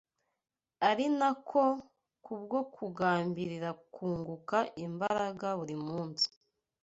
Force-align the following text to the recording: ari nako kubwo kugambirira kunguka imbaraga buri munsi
ari 0.89 1.05
nako 1.17 1.63
kubwo 2.25 2.57
kugambirira 2.75 3.69
kunguka 3.93 4.57
imbaraga 4.85 5.47
buri 5.59 5.75
munsi 5.87 6.27